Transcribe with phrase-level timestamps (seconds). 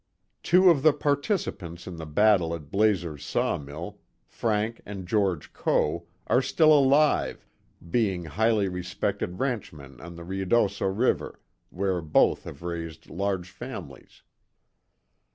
[0.41, 6.07] Two of the participants in the battle at Blazer's saw mill, Frank and George Coe,
[6.25, 7.45] are still alive,
[7.87, 14.23] being highly respected ranchmen on the Ruidoso river, where both have raised large families.